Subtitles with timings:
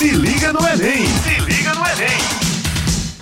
[0.00, 1.04] Se liga no Enem!
[1.04, 2.18] Se liga no Enem!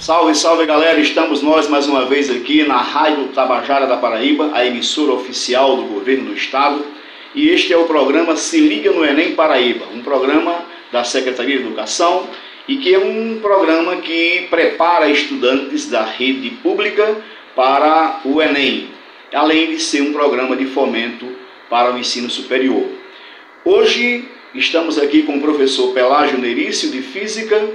[0.00, 1.00] Salve, salve galera!
[1.00, 5.83] Estamos nós mais uma vez aqui na Rádio Tabajara da Paraíba, a emissora oficial do
[5.83, 6.87] governo do estado.
[7.35, 10.54] E este é o programa Se Liga no Enem Paraíba, um programa
[10.93, 12.28] da Secretaria de Educação
[12.69, 17.16] e que é um programa que prepara estudantes da rede pública
[17.56, 18.87] para o Enem,
[19.34, 21.27] além de ser um programa de fomento
[21.69, 22.87] para o ensino superior.
[23.65, 27.69] Hoje estamos aqui com o professor Pelágio Nerício de Física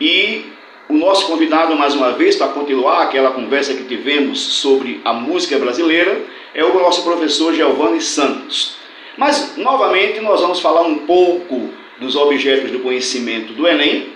[0.00, 0.46] e
[0.88, 5.58] o nosso convidado, mais uma vez, para continuar aquela conversa que tivemos sobre a música
[5.58, 6.22] brasileira,
[6.54, 8.76] é o nosso professor Giovanni Santos.
[9.16, 14.08] Mas, novamente, nós vamos falar um pouco dos objetos do conhecimento do Enem,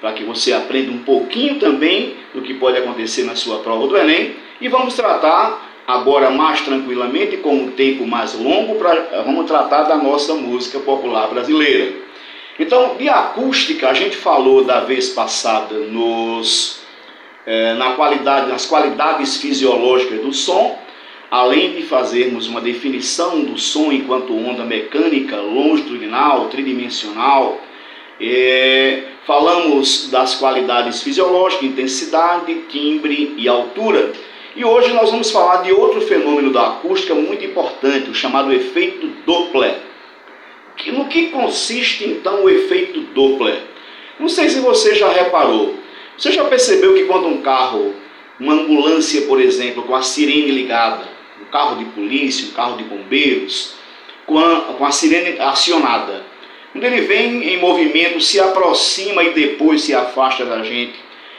[0.00, 3.96] para que você aprenda um pouquinho também do que pode acontecer na sua prova do
[3.96, 9.82] Enem, e vamos tratar agora mais tranquilamente, com um tempo mais longo, pra, vamos tratar
[9.82, 11.92] da nossa música popular brasileira.
[12.58, 16.80] Então, de acústica, a gente falou da vez passada nos,
[17.46, 20.76] eh, na qualidade, nas qualidades fisiológicas do som,
[21.30, 27.60] além de fazermos uma definição do som enquanto onda mecânica, longitudinal, tridimensional,
[28.18, 34.12] eh, falamos das qualidades fisiológicas, intensidade, timbre e altura.
[34.56, 39.06] E hoje nós vamos falar de outro fenômeno da acústica muito importante, o chamado efeito
[39.26, 39.74] Doppler.
[40.86, 43.60] No que consiste então o efeito Doppler?
[44.18, 45.74] Não sei se você já reparou.
[46.16, 47.94] Você já percebeu que quando um carro,
[48.40, 51.06] uma ambulância, por exemplo, com a sirene ligada,
[51.38, 53.74] um carro de polícia, um carro de bombeiros,
[54.24, 56.24] com a, com a sirene acionada,
[56.72, 60.94] quando ele vem em movimento, se aproxima e depois se afasta da gente,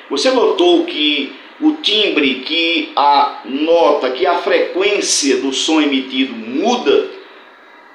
[0.08, 7.10] você notou que o timbre, que a nota, que a frequência do som emitido muda.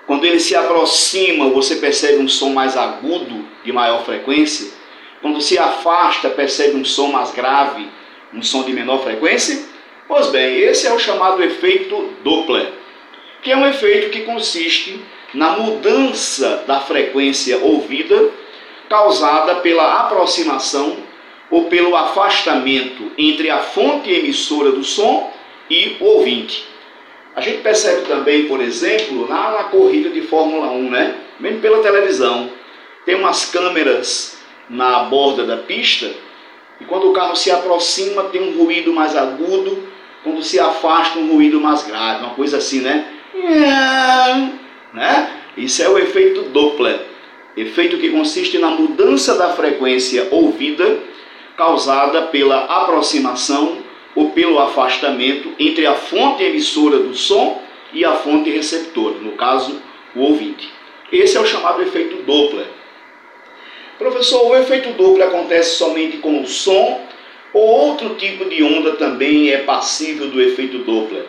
[0.06, 4.72] Quando ele se aproxima, você percebe um som mais agudo, de maior frequência.
[5.20, 7.88] Quando se afasta, percebe um som mais grave,
[8.34, 9.62] um som de menor frequência.
[10.08, 12.72] Pois bem, esse é o chamado efeito Doppler,
[13.42, 15.00] que é um efeito que consiste
[15.32, 18.31] na mudança da frequência ouvida
[18.88, 20.98] causada pela aproximação
[21.52, 25.30] ou pelo afastamento entre a fonte emissora do som
[25.68, 26.66] e o ouvinte.
[27.36, 31.14] A gente percebe também, por exemplo, na, na corrida de Fórmula 1, né?
[31.38, 32.50] Mesmo pela televisão,
[33.04, 34.38] tem umas câmeras
[34.70, 36.10] na borda da pista
[36.80, 39.86] e quando o carro se aproxima tem um ruído mais agudo,
[40.24, 43.08] quando se afasta um ruído mais grave, uma coisa assim, né?
[44.94, 45.30] né?
[45.54, 46.98] Isso é o efeito Doppler,
[47.54, 51.12] efeito que consiste na mudança da frequência ouvida
[51.56, 53.78] causada pela aproximação
[54.14, 59.80] ou pelo afastamento entre a fonte emissora do som e a fonte receptora, no caso,
[60.14, 60.70] o ouvinte.
[61.10, 62.66] Esse é o chamado efeito Doppler.
[63.98, 67.00] Professor, o efeito Doppler acontece somente com o som
[67.52, 71.26] ou outro tipo de onda também é passível do efeito Doppler?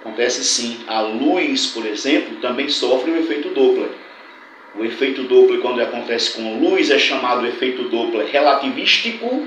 [0.00, 0.80] Acontece sim.
[0.86, 3.88] A luz, por exemplo, também sofre o efeito Doppler.
[4.78, 9.46] O efeito Doppler, quando acontece com luz, é chamado efeito Doppler relativístico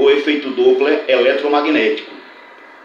[0.00, 2.10] ou efeito Doppler eletromagnético.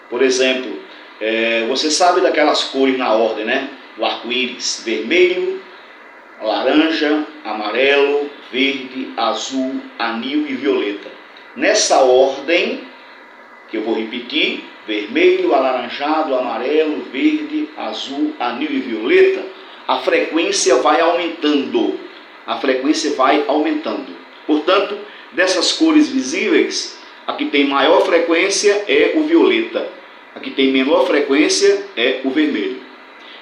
[0.09, 0.79] Por exemplo,
[1.21, 3.69] é, você sabe daquelas cores na ordem, né?
[3.97, 5.61] O arco-íris vermelho,
[6.41, 11.09] laranja, amarelo, verde, azul, anil e violeta.
[11.55, 12.81] Nessa ordem,
[13.69, 19.41] que eu vou repetir, vermelho, alaranjado, amarelo, verde, azul, anil e violeta,
[19.87, 21.97] a frequência vai aumentando.
[22.45, 24.13] A frequência vai aumentando.
[24.45, 24.97] Portanto,
[25.31, 29.87] dessas cores visíveis, a que tem maior frequência é o violeta,
[30.35, 32.83] a que tem menor frequência é o vermelho.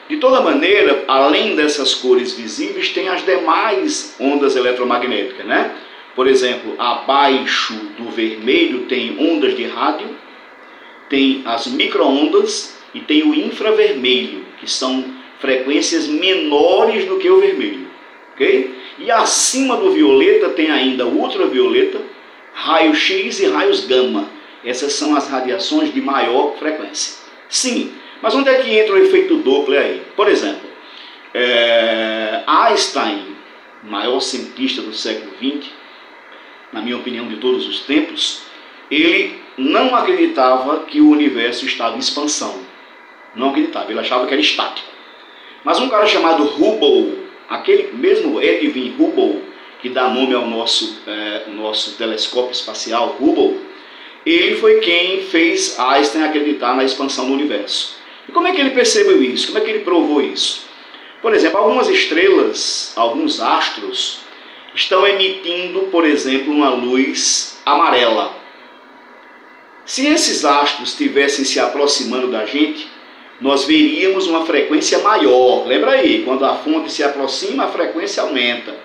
[0.07, 5.75] De toda maneira, além dessas cores visíveis, tem as demais ondas eletromagnéticas, né?
[6.15, 10.07] Por exemplo, abaixo do vermelho tem ondas de rádio,
[11.09, 15.03] tem as microondas e tem o infravermelho, que são
[15.39, 17.87] frequências menores do que o vermelho,
[18.33, 18.75] ok?
[18.99, 21.99] E acima do violeta tem ainda o ultravioleta,
[22.53, 24.29] raio-x e raios gama.
[24.63, 27.21] Essas são as radiações de maior frequência.
[27.49, 30.01] Sim, mas onde é que entra o efeito Doppler aí?
[30.15, 30.69] Por exemplo,
[31.33, 33.35] é, Einstein,
[33.83, 35.69] maior cientista do século XX,
[36.71, 38.43] na minha opinião de todos os tempos,
[38.89, 42.61] ele não acreditava que o universo estava em expansão.
[43.35, 44.87] Não acreditava, ele achava que era estático.
[45.63, 47.19] Mas um cara chamado Hubble,
[47.49, 49.41] aquele mesmo Edwin Hubble,
[49.83, 53.59] que dá nome ao nosso, é, nosso telescópio espacial Hubble,
[54.25, 57.97] ele foi quem fez Einstein acreditar na expansão do universo.
[58.27, 59.47] E como é que ele percebeu isso?
[59.47, 60.65] Como é que ele provou isso?
[61.21, 64.21] Por exemplo, algumas estrelas, alguns astros,
[64.73, 68.33] estão emitindo, por exemplo, uma luz amarela.
[69.85, 72.87] Se esses astros estivessem se aproximando da gente,
[73.41, 75.67] nós veríamos uma frequência maior.
[75.67, 78.82] Lembra aí, quando a fonte se aproxima, a frequência aumenta.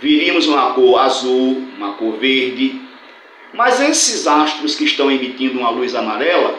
[0.00, 2.80] Veríamos uma cor azul, uma cor verde.
[3.52, 6.58] Mas esses astros que estão emitindo uma luz amarela,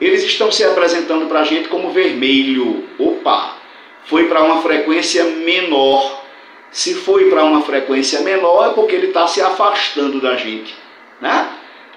[0.00, 2.84] eles estão se apresentando para a gente como vermelho.
[2.98, 3.56] Opa,
[4.04, 6.24] foi para uma frequência menor.
[6.70, 10.74] Se foi para uma frequência menor, é porque ele está se afastando da gente.
[11.20, 11.48] Né?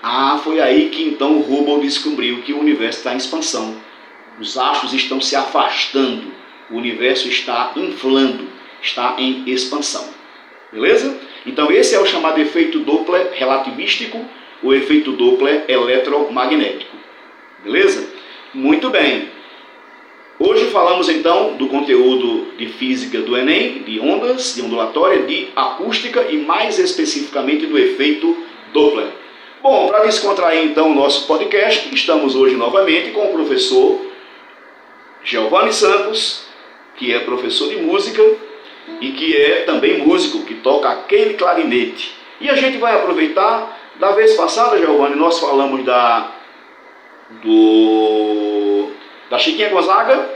[0.04, 3.76] Ah, foi aí que então o Hubble descobriu que o universo está em expansão.
[4.40, 6.32] Os astros estão se afastando,
[6.70, 8.48] o universo está inflando,
[8.82, 10.21] está em expansão.
[10.72, 11.18] Beleza?
[11.46, 14.24] Então esse é o chamado efeito Doppler relativístico,
[14.64, 16.96] o efeito Doppler eletromagnético.
[17.64, 18.08] Beleza?
[18.54, 19.30] Muito bem.
[20.40, 26.24] Hoje falamos então do conteúdo de física do Enem, de ondas, de ondulatória, de acústica
[26.24, 28.36] e mais especificamente do efeito
[28.74, 29.08] Doppler.
[29.62, 34.02] Bom, para descontrair então o nosso podcast, estamos hoje novamente com o professor
[35.24, 36.48] Giovanni Santos,
[36.96, 38.24] que é professor de música
[39.00, 42.16] e que é também músico, que toca aquele clarinete.
[42.40, 46.32] E a gente vai aproveitar, da vez passada, Giovanni, nós falamos da
[47.42, 48.90] do
[49.30, 50.30] da Chiquinha Gonzaga,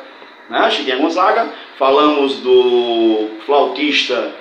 [0.50, 0.70] né?
[0.72, 4.34] Chiquinha Gonzaga, falamos do flautista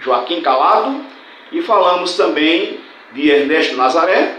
[0.00, 1.04] Joaquim Calado.
[1.52, 2.78] E falamos também
[3.12, 4.36] de Ernesto Nazaré.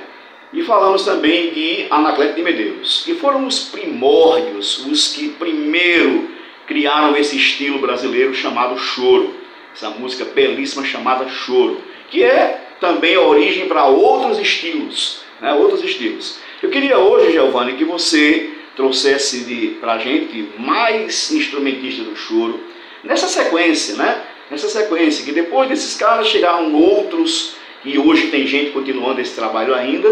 [0.54, 6.30] E falamos também de Anacleto de Medeiros, que foram os primórdios, os que primeiro
[6.72, 9.36] criaram esse estilo brasileiro chamado choro,
[9.76, 15.54] essa música belíssima chamada choro, que é também a origem para outros estilos, né?
[15.54, 16.40] outros estilos.
[16.64, 22.58] Eu queria hoje, Giovanni, que você trouxesse para a gente mais instrumentistas do choro,
[23.04, 24.22] nessa sequência, né?
[24.50, 29.76] Nessa sequência, que depois desses caras chegaram outros, e hoje tem gente continuando esse trabalho
[29.76, 30.10] ainda,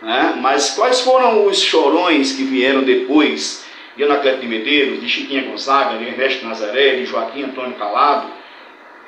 [0.00, 0.38] né?
[0.40, 3.65] mas quais foram os chorões que vieram depois
[3.96, 8.30] de Anacleto de Medeiros, de Chiquinha Gonzaga, de Ernesto Nazaré, de Joaquim Antônio Calado?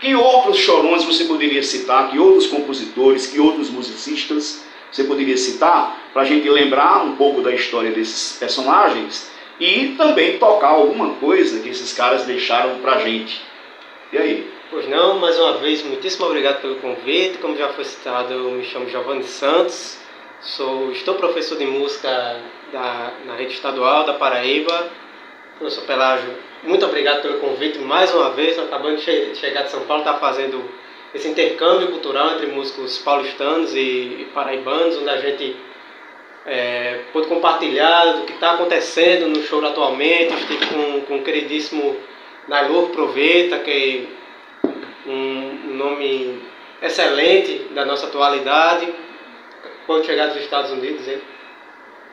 [0.00, 6.10] Que outros chorões você poderia citar, que outros compositores, que outros musicistas você poderia citar
[6.12, 9.30] para a gente lembrar um pouco da história desses personagens
[9.60, 13.40] e também tocar alguma coisa que esses caras deixaram para a gente.
[14.12, 14.50] E aí?
[14.70, 17.38] Pois não, mais uma vez, muitíssimo obrigado pelo convite.
[17.38, 19.98] Como já foi citado, eu me chamo Giovanni Santos,
[20.40, 22.40] sou, estou professor de música
[22.72, 24.90] da, na rede estadual da Paraíba.
[25.58, 28.58] Professor Pelágio, muito obrigado pelo convite mais uma vez.
[28.58, 30.64] Acabando de chegar de São Paulo, está fazendo
[31.14, 35.56] esse intercâmbio cultural entre músicos paulistanos e, paraibanos, onde a gente
[36.46, 40.34] é, pôde compartilhar do que está acontecendo no show atualmente.
[40.34, 41.96] Estive com, com o queridíssimo
[42.46, 44.08] Nailor Proveta, que
[45.06, 46.42] é um, um nome
[46.80, 48.92] excelente da nossa atualidade,
[49.86, 51.06] quando chegar dos Estados Unidos.
[51.08, 51.20] Hein?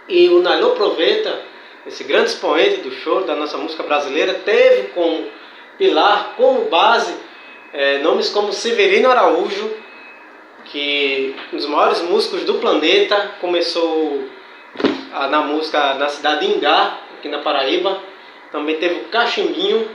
[0.08, 1.42] E o Nailor Proveta,
[1.86, 5.28] esse grande expoente do show da nossa música brasileira, teve como
[5.78, 7.16] pilar, como base,
[7.74, 9.70] é, nomes como Severino Araújo,
[10.66, 14.24] que um dos maiores músicos do planeta, começou
[15.14, 18.00] a, na música na cidade de Ingá, aqui na Paraíba.
[18.52, 19.90] Também teve o Cachimbinho,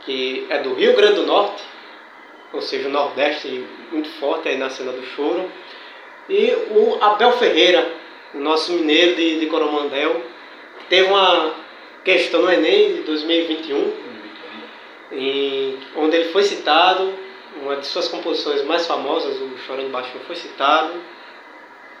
[0.00, 1.62] que é do Rio Grande do Norte,
[2.52, 5.50] ou seja, o Nordeste muito forte aí na cena do choro.
[6.28, 7.86] E o Abel Ferreira,
[8.34, 10.22] o nosso mineiro de, de Coromandel,
[10.88, 11.54] teve uma
[12.04, 13.92] questão no Enem de 2021,
[15.12, 17.12] em, onde ele foi citado,
[17.62, 20.92] uma de suas composições mais famosas, o Chorando Baixinho, foi citado.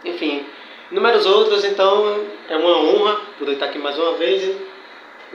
[0.04, 0.46] Enfim,
[0.90, 4.56] inúmeros outros, então é uma honra poder estar aqui mais uma vez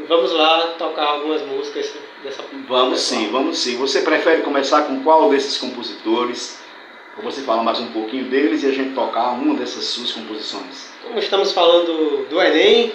[0.08, 3.78] vamos lá tocar algumas músicas dessa Vamos sim, vamos sim.
[3.78, 6.62] Você prefere começar com qual desses compositores?
[7.18, 10.94] Ou você fala mais um pouquinho deles e a gente tocar uma dessas suas composições?
[11.02, 12.94] Como estamos falando do Enem,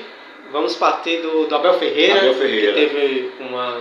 [0.53, 3.81] vamos partir do, do Abel Ferreira, Abel Ferreira, que teve uma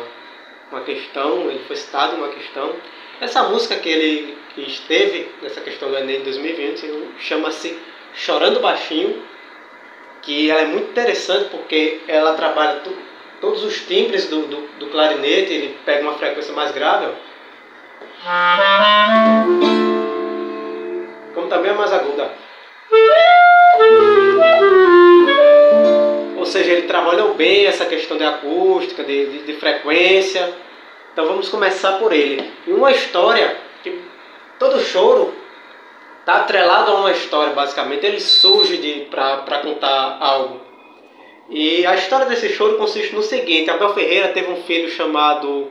[0.72, 2.74] uma questão, ele foi citado uma questão.
[3.20, 7.78] Essa música que ele que esteve nessa questão do Enem 2020 chama-se
[8.16, 9.22] Chorando Baixinho,
[10.22, 12.92] que ela é muito interessante porque ela trabalha tu,
[13.40, 17.08] todos os timbres do, do, do, clarinete, ele pega uma frequência mais grave,
[21.34, 22.32] como também a mais aguda.
[26.38, 30.54] Ou seja, ele trabalhou bem essa questão de acústica, de, de, de frequência.
[31.14, 32.52] Então vamos começar por ele.
[32.66, 34.02] E uma história que
[34.58, 35.34] todo choro
[36.20, 38.06] está atrelado a uma história, basicamente.
[38.06, 40.62] Ele surge para contar algo.
[41.50, 45.68] E a história desse choro consiste no seguinte: Abel Ferreira teve um filho chamado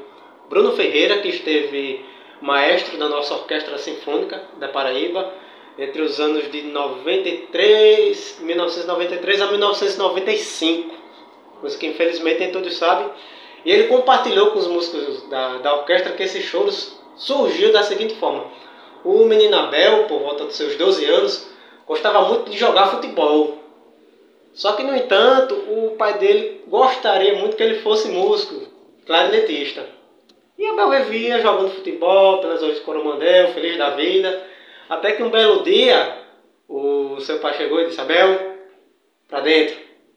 [0.48, 2.04] Bruno Ferreira, que esteve
[2.40, 5.32] maestro da nossa Orquestra Sinfônica da Paraíba,
[5.78, 10.94] entre os anos de 93, 1993 a 1995.
[11.60, 13.08] Coisa que infelizmente nem todos sabem.
[13.64, 16.70] E ele compartilhou com os músicos da, da orquestra que esse choro
[17.16, 18.44] surgiu da seguinte forma.
[19.04, 21.48] O menino Abel, por volta dos seus 12 anos,
[21.86, 23.58] gostava muito de jogar futebol.
[24.52, 28.66] Só que, no entanto, o pai dele gostaria muito que ele fosse músico,
[29.06, 29.86] clarinetista.
[30.58, 34.47] E Abel vivia jogando futebol pelas ruas de Coromandel, feliz da vida.
[34.88, 36.18] Até que um belo dia,
[36.68, 38.56] o seu pai chegou e disse: Abel,
[39.28, 39.76] para dentro,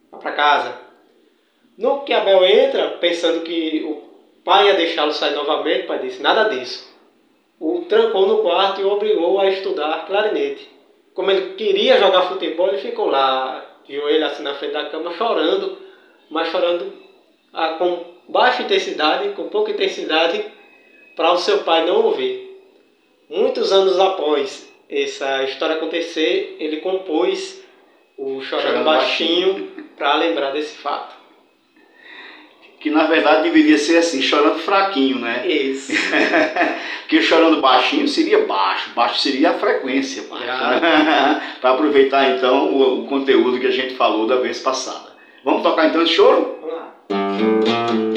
[0.09, 0.79] para casa.
[1.77, 4.01] No que Abel entra, pensando que o
[4.43, 6.89] pai ia deixá-lo sair novamente, o pai disse: Nada disso.
[7.59, 10.67] O trancou no quarto e o obrigou a estudar clarinete.
[11.13, 15.13] Como ele queria jogar futebol, ele ficou lá, de joelho assim na frente da cama,
[15.13, 15.77] chorando,
[16.29, 16.91] mas chorando
[17.53, 20.43] ah, com baixa intensidade, com pouca intensidade,
[21.15, 22.40] para o seu pai não ouvir.
[23.31, 27.63] Muitos anos após essa história acontecer, ele compôs
[28.17, 31.15] o Chorando, Chorando Baixinho para lembrar desse fato.
[32.77, 35.47] Que na verdade deveria ser assim, chorando fraquinho, né?
[35.47, 35.93] Isso.
[37.07, 41.41] Porque chorando baixinho seria baixo, baixo seria a frequência Né?
[41.61, 45.11] para aproveitar então o, o conteúdo que a gente falou da vez passada.
[45.45, 46.57] Vamos tocar então esse choro?
[46.59, 48.10] Vamos lá.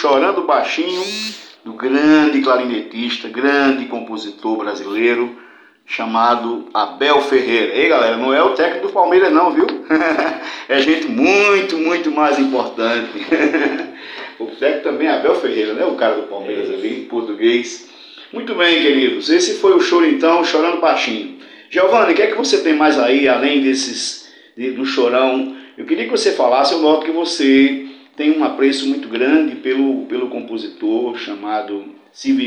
[0.00, 1.02] Chorando Baixinho
[1.64, 5.36] do grande clarinetista, grande compositor brasileiro
[5.84, 7.74] chamado Abel Ferreira.
[7.74, 9.66] Ei galera, não é o técnico do Palmeiras não, viu?
[10.68, 13.10] é gente muito, muito mais importante.
[14.38, 15.84] o técnico também é Abel Ferreira, né?
[15.84, 17.88] O cara do Palmeiras ali, em português.
[18.32, 19.28] Muito bem, queridos.
[19.28, 21.38] Esse foi o choro então, Chorando Baixinho.
[21.70, 24.32] Giovanni, o que é que você tem mais aí, além desses
[24.76, 25.56] do chorão?
[25.76, 27.87] Eu queria que você falasse, eu noto que você
[28.18, 31.84] tem um apreço muito grande pelo, pelo compositor chamado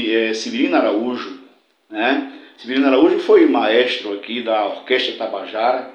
[0.10, 1.40] é, Severino Araújo.
[1.90, 2.34] Né?
[2.58, 5.90] Severino Araújo foi maestro aqui da Orquestra Tabajara,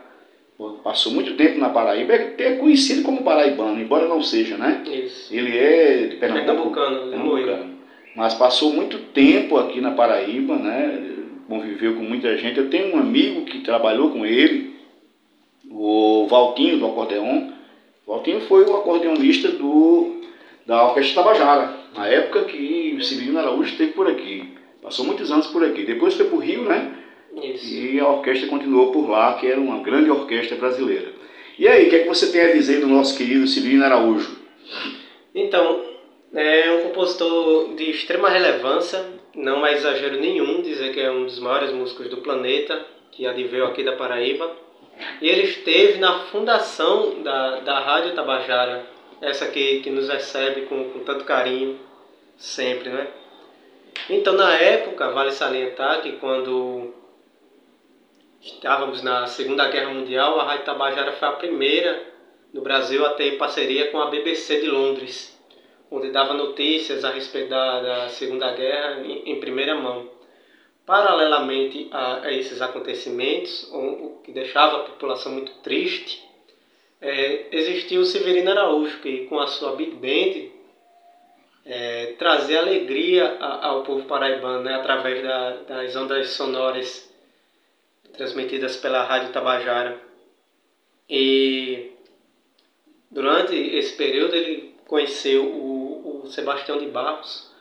[0.83, 4.83] passou muito tempo na Paraíba, é, é conhecido como paraibano, embora não seja, né?
[4.87, 5.33] Isso.
[5.33, 6.71] Ele é de Pernambuco.
[6.71, 7.77] Pernambucano, Pernambucano.
[8.17, 11.17] Mas passou muito tempo aqui na Paraíba, né?
[11.47, 12.59] Conviveu com muita gente.
[12.59, 14.75] Eu tenho um amigo que trabalhou com ele,
[15.71, 17.56] o Valtinho do acordeon,
[18.07, 20.21] Valtinho foi o acordeonista do,
[20.65, 24.55] da Orquestra Tabajara, na época que o Severino Araújo esteve por aqui.
[24.81, 25.85] Passou muitos anos por aqui.
[25.85, 26.95] Depois foi para o Rio, né?
[27.43, 27.67] Isso.
[27.67, 31.13] E a orquestra continuou por lá, que era uma grande orquestra brasileira.
[31.59, 34.39] E aí, o que, é que você tem a dizer do nosso querido Severino Araújo?
[35.35, 35.83] Então,
[36.33, 41.41] é um compositor de extrema relevância, não é exagero nenhum dizer que é um dos
[41.41, 44.66] maiores músicos do planeta, que adveio aqui da Paraíba
[45.21, 48.87] ele esteve na fundação da, da Rádio Tabajara,
[49.21, 51.79] essa que, que nos recebe com, com tanto carinho
[52.37, 53.09] sempre, né?
[54.11, 56.95] Então, na época, vale salientar que quando
[58.41, 62.03] estávamos na Segunda Guerra Mundial, a Rádio Tabajara foi a primeira
[62.53, 65.37] no Brasil a ter parceria com a BBC de Londres,
[65.91, 70.16] onde dava notícias a respeito da, da Segunda Guerra em, em primeira mão.
[70.87, 76.25] Paralelamente a, esses acontecimentos, o, que deixava a população muito triste,
[77.01, 80.49] é, existiu o Severino Araújo, que com a sua Big Band
[81.65, 87.13] é, trazia alegria ao povo paraibano né, através da, das ondas sonoras
[88.17, 90.01] transmitidas pela Rádio Tabajara.
[91.11, 91.93] E
[93.11, 97.53] durante esse período ele conheceu o, o Sebastião de Barros,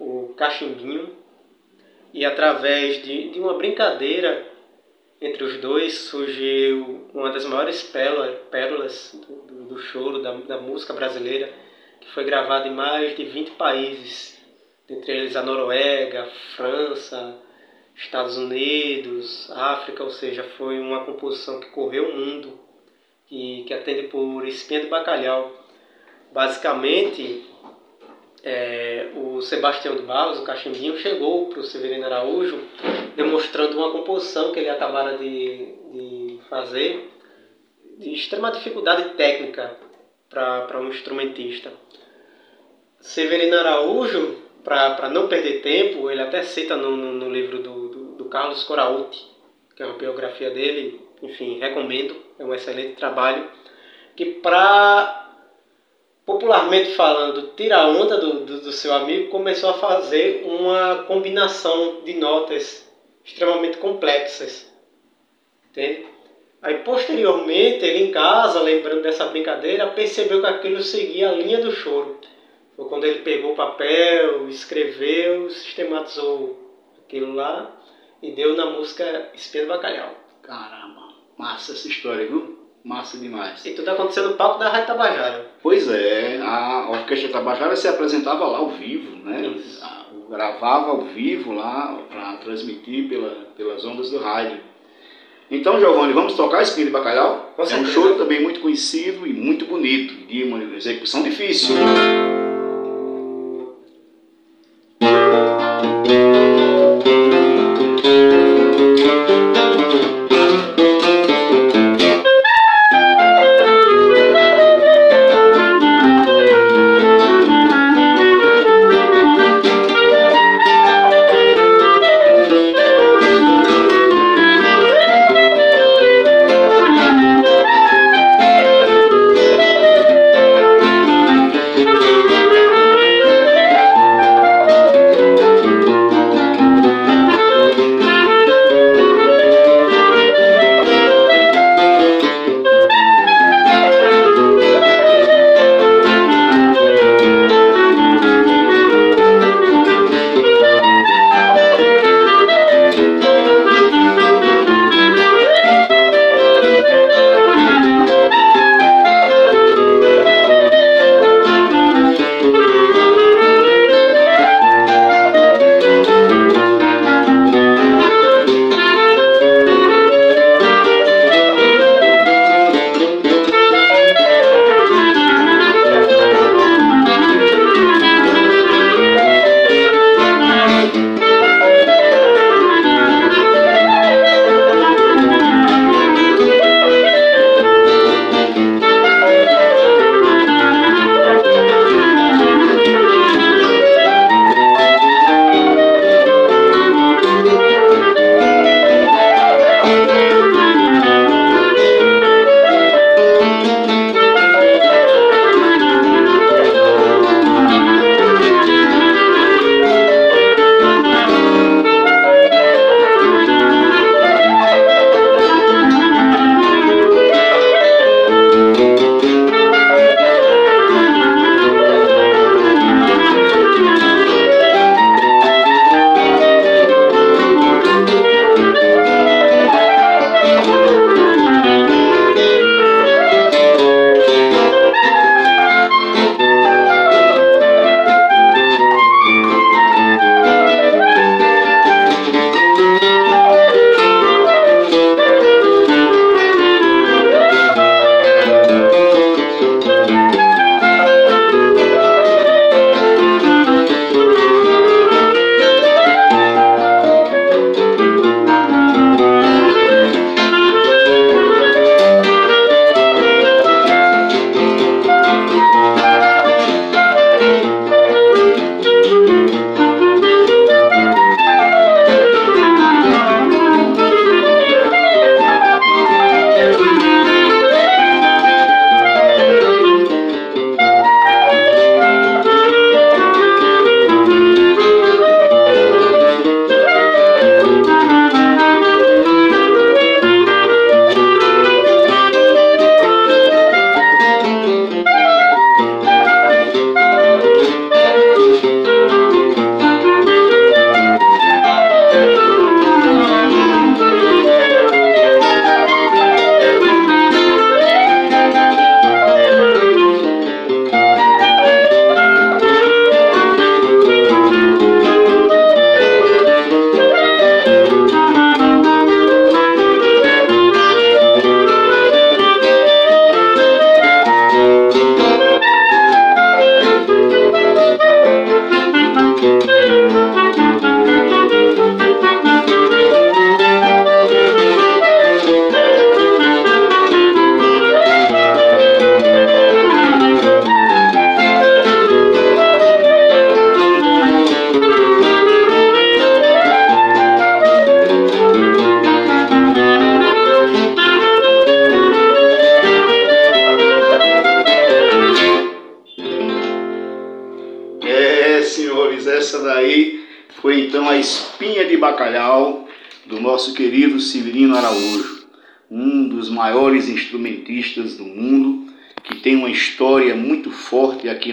[0.00, 1.21] o Cachimbinho,
[2.12, 4.46] e através de, de uma brincadeira
[5.20, 7.82] entre os dois surgiu uma das maiores
[8.50, 11.48] pérolas do, do, do choro, da, da música brasileira,
[12.00, 14.36] que foi gravada em mais de 20 países,
[14.88, 17.40] entre eles a Noruega, França,
[17.94, 22.58] Estados Unidos, África, ou seja, foi uma composição que correu o mundo,
[23.26, 25.52] que, que atende por espinha de bacalhau.
[26.32, 27.46] Basicamente,
[28.42, 32.60] é, o Sebastião de Barros, o Cachimbinho, chegou para o Severino Araújo
[33.14, 37.10] demonstrando uma composição que ele acabara de, de fazer
[37.98, 39.76] de extrema dificuldade técnica
[40.28, 41.72] para um instrumentista.
[43.00, 48.04] Severino Araújo, para não perder tempo, ele até cita no, no, no livro do, do,
[48.16, 49.20] do Carlos Corauti,
[49.76, 53.48] que é uma biografia dele, enfim, recomendo, é um excelente trabalho,
[54.16, 55.21] que para
[56.24, 62.02] popularmente falando, tira a onda do, do, do, seu amigo, começou a fazer uma combinação
[62.04, 62.88] de notas
[63.24, 64.70] extremamente complexas.
[65.70, 66.06] Entende?
[66.60, 71.72] Aí, posteriormente, ele em casa, lembrando dessa brincadeira, percebeu que aquilo seguia a linha do
[71.72, 72.20] choro.
[72.76, 76.58] Foi quando ele pegou o papel, escreveu, sistematizou
[77.04, 77.76] aquilo lá
[78.22, 80.14] e deu na música Espelho Bacalhau.
[80.42, 82.61] Caramba, massa essa história, viu?
[82.84, 83.64] Massa demais.
[83.64, 85.46] E tudo aconteceu no palco da Rádio Tabajara.
[85.62, 89.54] Pois é, a Orquestra Tabajara se apresentava lá ao vivo, né?
[90.28, 94.58] Gravava ao vivo lá para transmitir pela, pelas ondas do rádio.
[95.50, 97.52] Então, Giovanni, vamos tocar Espinho de Bacalhau?
[97.54, 101.76] Com é um show também muito conhecido e muito bonito, de uma execução difícil.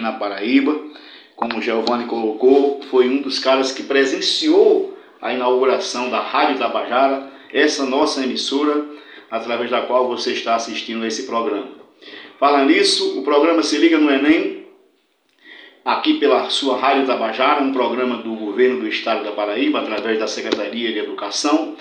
[0.00, 0.78] Na Paraíba.
[1.36, 7.30] Como o Giovanni colocou, foi um dos caras que presenciou a inauguração da Rádio Tabajara,
[7.52, 8.84] essa nossa emissora,
[9.30, 11.68] através da qual você está assistindo esse programa.
[12.38, 14.66] Falando nisso, o programa Se Liga no Enem,
[15.84, 20.26] aqui pela sua Rádio Tabajara, um programa do governo do estado da Paraíba, através da
[20.26, 21.76] Secretaria de Educação,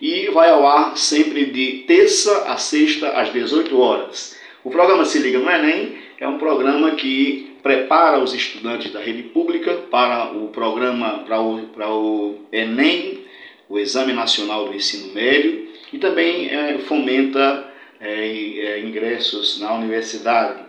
[0.00, 4.38] e vai ao ar sempre de terça a sexta às 18 horas.
[4.62, 9.22] O programa Se Liga no Enem é um programa que prepara os estudantes da rede
[9.22, 13.24] pública para o programa, para o, para o Enem,
[13.70, 20.62] o Exame Nacional do Ensino Médio, e também é, fomenta é, é, ingressos na universidade,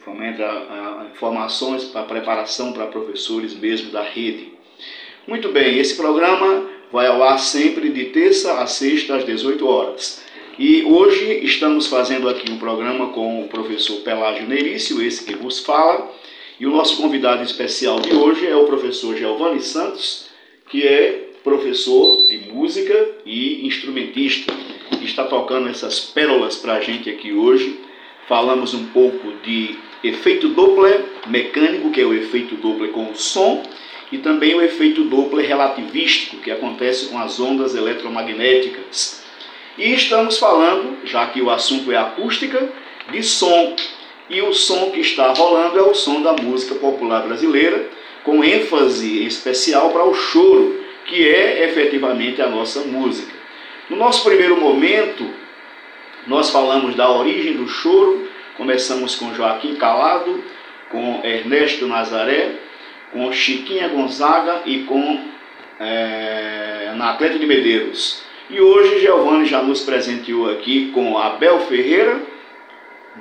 [0.00, 4.52] fomenta a, informações para preparação para professores mesmo da rede.
[5.26, 10.22] Muito bem, esse programa vai ao ar sempre de terça a sexta às 18 horas.
[10.58, 15.60] E hoje estamos fazendo aqui um programa com o professor Pelágio Nerício, esse que vos
[15.60, 16.12] fala,
[16.58, 20.26] e o nosso convidado especial de hoje é o professor Giovanni Santos,
[20.68, 24.52] que é professor de música e instrumentista,
[24.98, 27.80] que está tocando essas pérolas para a gente aqui hoje.
[28.28, 33.62] Falamos um pouco de efeito Doppler mecânico, que é o efeito Doppler com o som,
[34.12, 39.24] e também o efeito Doppler relativístico, que acontece com as ondas eletromagnéticas.
[39.76, 42.72] E estamos falando, já que o assunto é acústica,
[43.10, 43.74] de som.
[44.28, 47.88] E o som que está rolando é o som da música popular brasileira,
[48.24, 53.32] com ênfase especial para o choro, que é efetivamente a nossa música.
[53.90, 55.28] No nosso primeiro momento,
[56.26, 60.42] nós falamos da origem do choro, começamos com Joaquim Calado,
[60.90, 62.52] com Ernesto Nazaré,
[63.12, 65.20] com Chiquinha Gonzaga e com
[65.78, 68.22] é, Anacleto de Medeiros.
[68.48, 72.20] E hoje Giovanni já nos presenteou aqui com Abel Ferreira,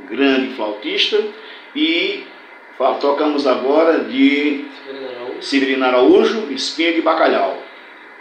[0.10, 1.22] grande flautista,
[1.76, 2.26] e
[3.00, 4.66] tocamos agora de
[5.40, 7.58] Severino Araújo, Espinha de Bacalhau.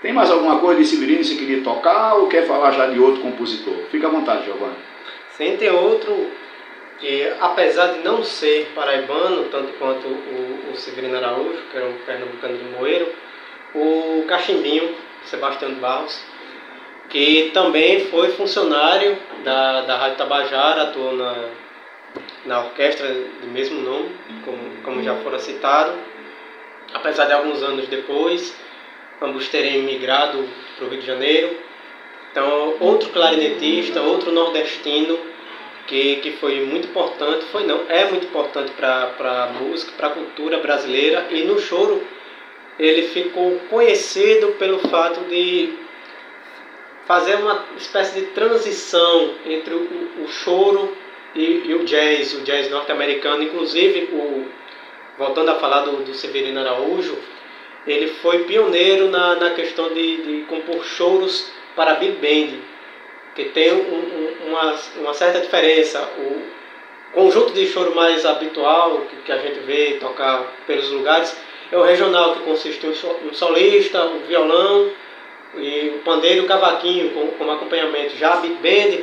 [0.00, 2.98] Tem mais alguma coisa de Severino que você queria tocar ou quer falar já de
[2.98, 3.74] outro compositor?
[3.90, 4.74] Fica à vontade, Giovanni.
[5.36, 6.28] Sim, tem outro
[6.98, 11.94] que, apesar de não ser paraibano, tanto quanto o, o Severino Araújo, que era um
[12.04, 13.08] pernambucano de Moeiro,
[13.74, 16.20] o Cachimbinho, Sebastião Barros,
[17.12, 21.34] que também foi funcionário da, da Rádio Tabajara, atuou na,
[22.46, 24.08] na orquestra do mesmo nome,
[24.42, 25.92] como, como já fora citado.
[26.94, 28.56] Apesar de alguns anos depois,
[29.20, 30.42] ambos terem migrado
[30.76, 31.54] para o Rio de Janeiro.
[32.30, 35.18] Então, outro clarinetista, outro nordestino,
[35.86, 40.12] que, que foi muito importante, foi não, é muito importante para a música, para a
[40.12, 41.26] cultura brasileira.
[41.30, 42.02] E no choro,
[42.78, 45.74] ele ficou conhecido pelo fato de
[47.06, 50.96] fazer uma espécie de transição entre o, o choro
[51.34, 53.42] e, e, o jazz, o jazz norte-americano.
[53.42, 54.46] Inclusive, o,
[55.18, 57.18] voltando a falar do, do Severino Araújo,
[57.86, 62.58] ele foi pioneiro na, na questão de, de compor choros para big band,
[63.34, 66.00] que tem um, um, uma, uma certa diferença.
[66.18, 66.42] O
[67.12, 71.36] conjunto de choro mais habitual que, que a gente vê tocar pelos lugares
[71.70, 74.90] é o regional, que consiste em um solista, um violão,
[75.54, 78.16] e o pandeiro e o cavaquinho como, como acompanhamento.
[78.16, 79.02] Já a big band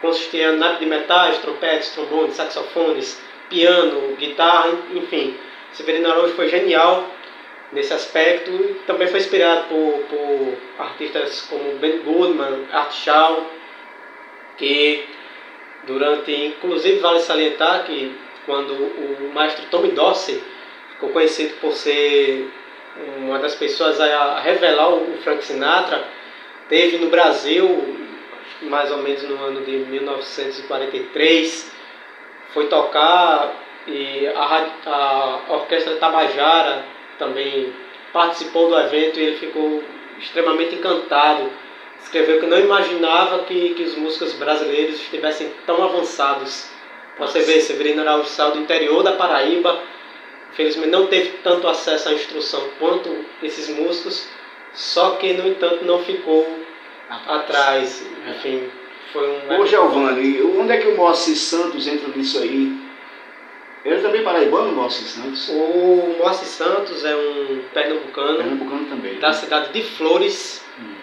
[0.00, 5.36] consistia naipe de metais, trompetes, trombones, saxofones, piano, guitarra, enfim.
[5.72, 7.08] Severino Araújo foi genial
[7.72, 8.76] nesse aspecto.
[8.86, 13.46] Também foi inspirado por, por artistas como Ben Goodman, Art Shaw,
[14.56, 15.04] que
[15.86, 20.42] durante, inclusive vale salientar que quando o maestro Tommy Dorsey
[20.92, 22.48] ficou conhecido por ser
[23.18, 26.04] uma das pessoas a revelar o Frank Sinatra,
[26.68, 27.96] teve no Brasil,
[28.62, 31.72] mais ou menos no ano de 1943,
[32.52, 33.52] foi tocar
[33.86, 36.84] e a, a Orquestra Tabajara
[37.18, 37.72] também
[38.12, 39.82] participou do evento e ele ficou
[40.18, 41.50] extremamente encantado.
[42.02, 46.70] Escreveu que não imaginava que, que os músicos brasileiros estivessem tão avançados.
[47.18, 49.80] Você vê, Severino Araújo saiu do interior da Paraíba,
[50.52, 54.28] infelizmente não teve tanto acesso à instrução quanto esses músicos,
[54.72, 56.46] só que, no entanto, não ficou
[57.08, 58.06] atrás.
[58.28, 58.68] Enfim,
[59.12, 59.60] foi um.
[59.60, 62.86] Ô Giovanni, onde é que o Moacir Santos entra nisso aí?
[63.84, 65.48] Ele também é paraibano, Moacir Santos?
[65.48, 69.34] O Moacir Santos é um pernambucano, pernambucano também, da né?
[69.34, 70.64] cidade de Flores.
[70.78, 70.94] Hum.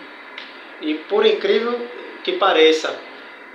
[0.82, 1.80] E por incrível
[2.24, 3.00] que pareça,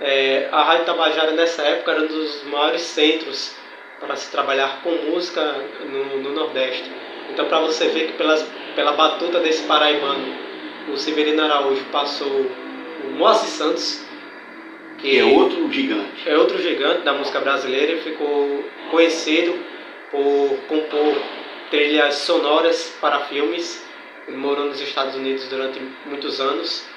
[0.01, 3.55] é, a Rádio Tabajara nessa época era um dos maiores centros
[3.99, 5.41] para se trabalhar com música
[5.85, 6.89] no, no Nordeste.
[7.31, 8.43] Então, para você ver que pelas
[8.75, 10.25] pela batuta desse paraibano,
[10.87, 14.05] o Severino Araújo passou o Moacir Santos,
[14.97, 16.29] que é outro gigante.
[16.29, 19.53] É outro gigante da música brasileira e ficou conhecido
[20.11, 21.15] por compor
[21.69, 23.85] trilhas sonoras para filmes.
[24.27, 26.87] Ele morou nos Estados Unidos durante muitos anos.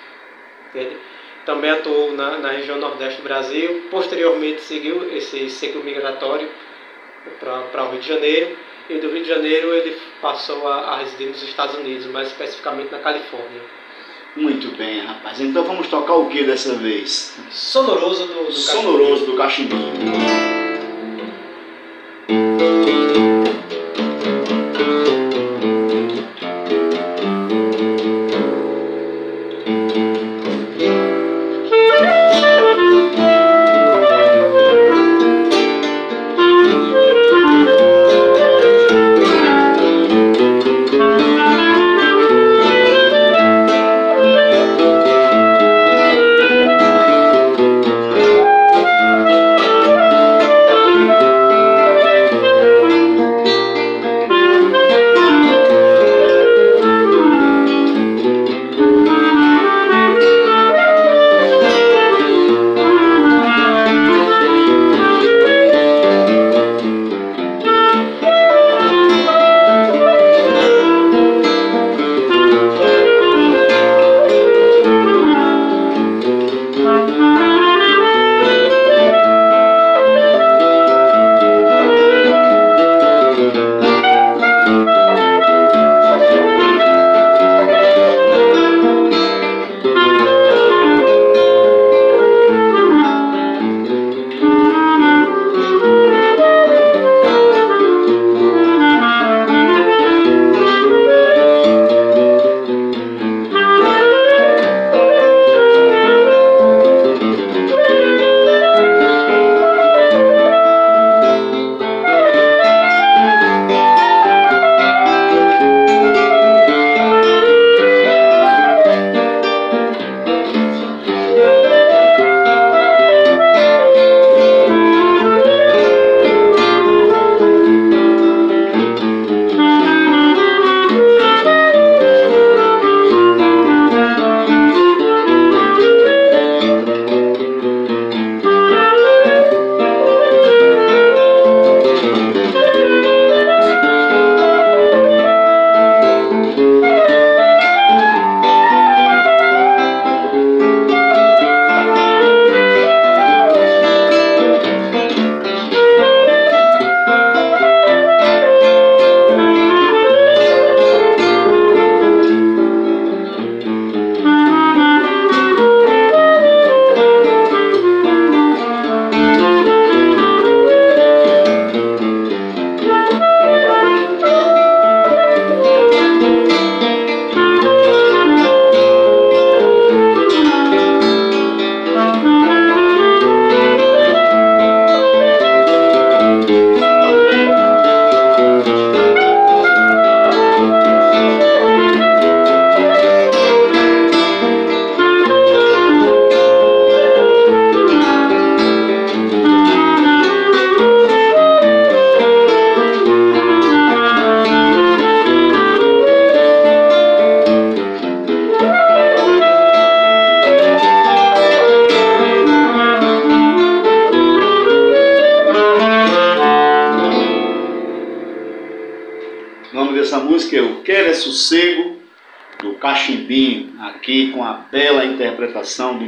[0.68, 0.96] Entende?
[1.44, 3.88] Também atuou na, na região nordeste do Brasil.
[3.90, 6.48] Posteriormente seguiu esse ciclo migratório
[7.40, 8.56] para o Rio de Janeiro.
[8.90, 12.90] E do Rio de Janeiro ele passou a, a residir nos Estados Unidos, mais especificamente
[12.90, 13.60] na Califórnia.
[14.34, 15.40] Muito bem, rapaz.
[15.40, 17.36] Então vamos tocar o que dessa vez?
[17.50, 20.61] Sonoroso do, do Sonoroso do Cachimbinho.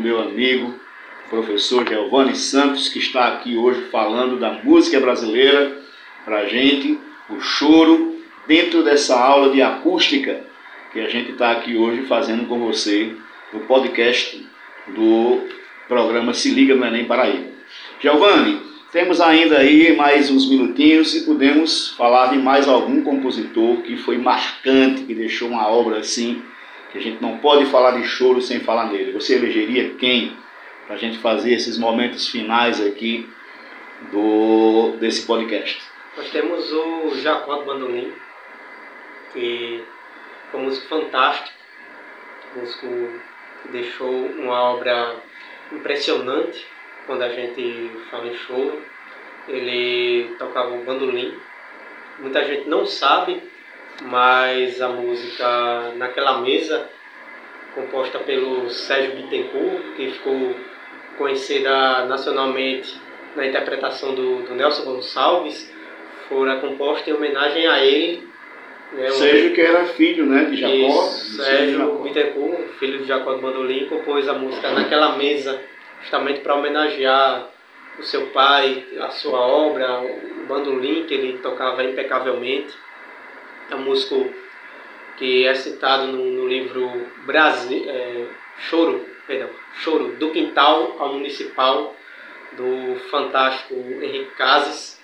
[0.05, 0.75] Meu amigo,
[1.31, 5.79] professor Giovanni Santos, que está aqui hoje falando da música brasileira
[6.27, 6.99] para a gente,
[7.31, 10.43] o choro, dentro dessa aula de acústica
[10.93, 13.14] que a gente está aqui hoje fazendo com você
[13.51, 14.47] no podcast
[14.88, 15.40] do
[15.88, 17.47] programa Se Liga no Enem Paraíba.
[17.99, 18.61] Giovanni,
[18.93, 24.19] temos ainda aí mais uns minutinhos e podemos falar de mais algum compositor que foi
[24.19, 26.43] marcante, que deixou uma obra assim,
[26.94, 29.11] que a gente não pode falar de choro sem falar nele.
[29.11, 30.37] Você elegeria quem
[30.87, 33.28] para a gente fazer esses momentos finais aqui
[34.12, 35.83] do, desse podcast?
[36.16, 38.12] Nós temos o Jacó Bandolim,
[39.33, 39.83] que
[40.52, 41.59] é um músico fantástico,
[42.54, 42.87] músico
[43.62, 45.16] que deixou uma obra
[45.72, 46.64] impressionante
[47.07, 48.80] quando a gente fala em choro.
[49.48, 51.37] Ele tocava o bandolim.
[52.21, 53.42] Muita gente não sabe
[54.03, 56.88] mas a música Naquela Mesa,
[57.75, 60.55] composta pelo Sérgio Bittencourt, que ficou
[61.19, 63.01] conhecida nacionalmente
[63.37, 65.73] na interpretação do, do Nelson Gonçalves,
[66.29, 68.29] fora composta em homenagem a ele.
[68.92, 70.73] Né, Sérgio, que era filho né, de Jacó.
[70.75, 75.61] Isso, Sérgio Bittencourt, filho de Jacó do Bandolim, compôs a música Naquela Mesa,
[76.01, 77.49] justamente para homenagear
[77.99, 82.75] o seu pai, a sua obra, o bandolim que ele tocava impecavelmente.
[83.75, 84.33] É um músico
[85.16, 86.88] que é citado no, no livro
[87.27, 88.25] Brasil, é,
[88.56, 89.50] Choro, perdão,
[89.81, 91.96] Choro, do Quintal ao Municipal,
[92.52, 95.02] do fantástico Henrique Casas,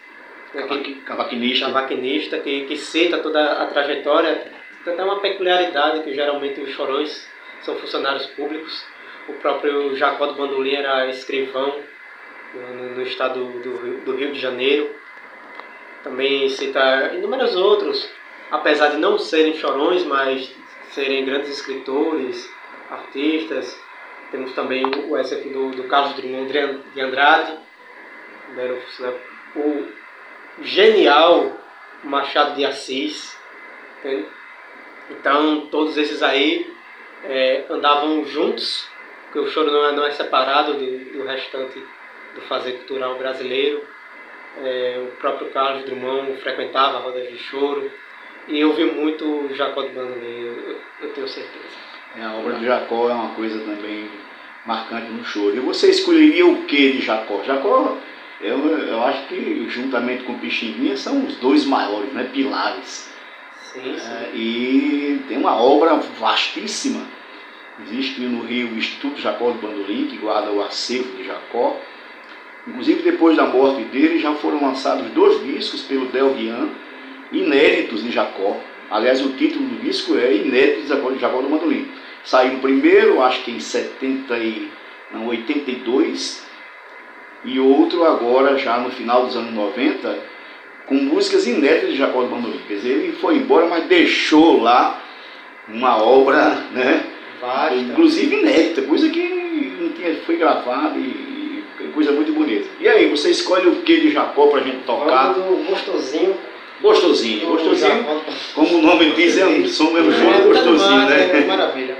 [0.54, 0.68] né,
[1.04, 4.52] cavaquinista, cavaquinista que, que cita toda a trajetória.
[4.84, 7.28] Tem até uma peculiaridade que geralmente os chorões
[7.62, 8.84] são funcionários públicos.
[9.28, 11.74] O próprio Jacó do Bandolim era escrivão
[12.54, 14.94] no, no estado do, do Rio de Janeiro.
[16.04, 18.08] Também cita inúmeros outros,
[18.50, 20.52] apesar de não serem chorões, mas
[20.90, 22.50] serem grandes escritores,
[22.90, 23.78] artistas.
[24.30, 26.52] Temos também o exemplo do, do Carlos Drummond
[26.94, 27.58] de Andrade,
[29.56, 29.88] o
[30.62, 31.56] genial
[32.04, 33.36] Machado de Assis.
[33.98, 34.26] Entende?
[35.10, 36.72] Então, todos esses aí
[37.24, 38.88] é, andavam juntos,
[39.24, 41.82] porque o choro não é, não é separado do, do restante
[42.34, 43.82] do fazer cultural brasileiro.
[44.62, 47.90] É, o próprio Carlos Drummond frequentava rodas de choro
[48.50, 51.64] e eu vi muito Jacó de Bandolim, eu, eu, tenho certeza.
[52.16, 54.10] É, a obra de Jacó é uma coisa também
[54.66, 55.56] marcante no choro.
[55.56, 57.42] E você escolheria o que de Jacó?
[57.44, 57.96] Jacó,
[58.40, 63.12] eu, eu acho que juntamente com Pixinguinha são os dois maiores, né, pilares.
[63.72, 64.12] Sim, sim.
[64.12, 67.06] É, e tem uma obra vastíssima.
[67.86, 71.80] Existe no Rio o Instituto Jacó de Bandolim, que guarda o acervo de Jacó.
[72.66, 76.68] Inclusive, depois da morte dele, já foram lançados dois discos pelo Del Rian,
[77.32, 78.56] inéditos de Jacó.
[78.90, 81.88] Aliás, o título do disco é Inéditos de Jacó, do Mandolim.
[82.24, 84.68] Saiu primeiro, acho que em 70 e,
[85.12, 86.46] não, 82,
[87.44, 90.18] e outro agora, já no final dos anos 90,
[90.86, 92.60] com músicas inéditas de Jacó do Mandolim.
[92.66, 95.00] Quer dizer, ele foi embora, mas deixou lá
[95.68, 97.04] uma obra, né?
[97.40, 97.74] Vasta.
[97.76, 101.64] Inclusive inédita, coisa que não tinha, foi gravada e
[101.94, 102.68] coisa muito bonita.
[102.80, 105.32] E aí, você escolhe o que de Jacó pra gente tocar?
[105.32, 106.36] Do gostosinho.
[106.82, 108.06] Gostosinho, gostosinho,
[108.54, 111.44] como o nome diz, é um som, é um som gostosinho, né?
[111.46, 111.96] Maravilha.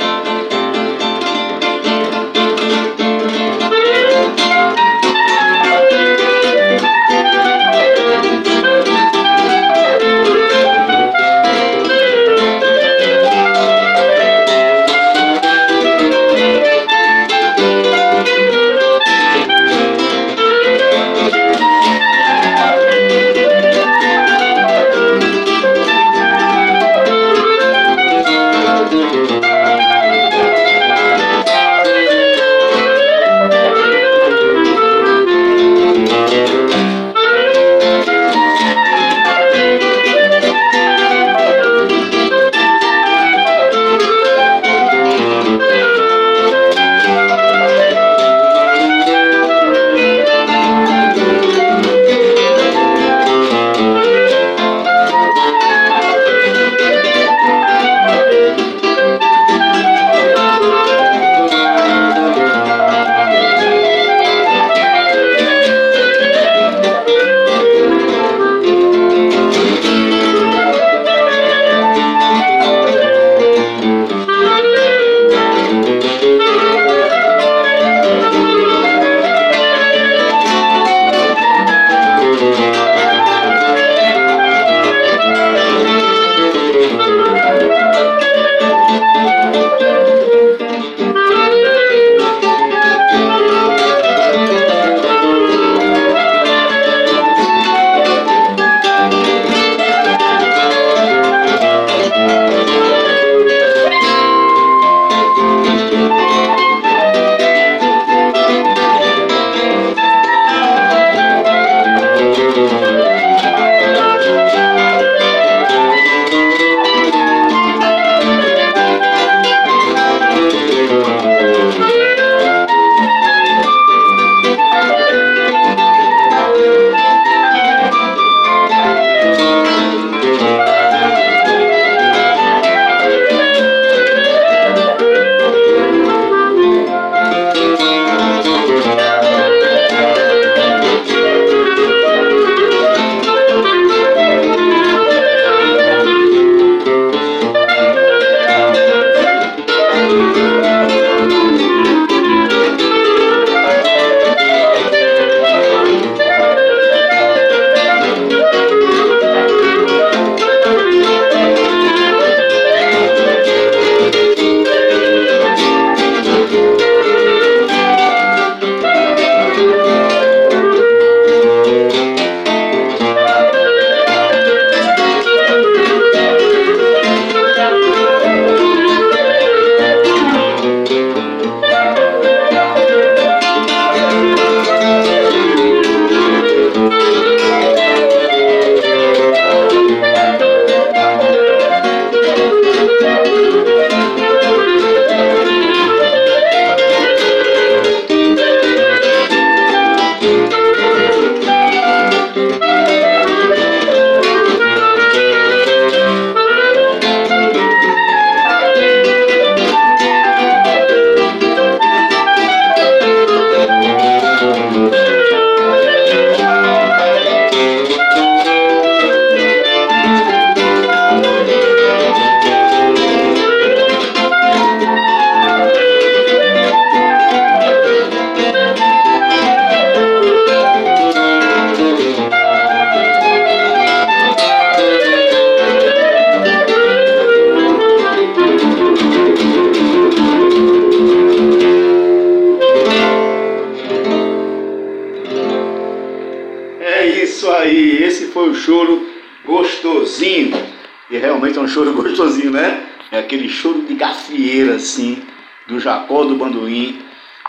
[255.80, 257.02] Do Jacó do Bandoim.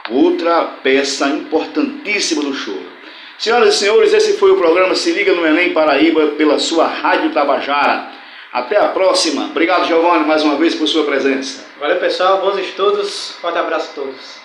[0.10, 2.90] Outra peça importantíssima do choro.
[3.38, 7.32] Senhoras e senhores, esse foi o programa Se Liga no Enem Paraíba pela sua Rádio
[7.32, 8.10] Tabajara.
[8.54, 9.46] Até a próxima.
[9.46, 11.66] Obrigado, Giovanni, mais uma vez por sua presença.
[11.80, 12.42] Valeu, pessoal.
[12.42, 13.36] Bons estudos.
[13.42, 14.42] Forte abraço a todos.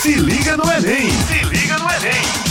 [0.00, 1.10] Se liga no Enem.
[1.10, 2.41] Se liga no Enem.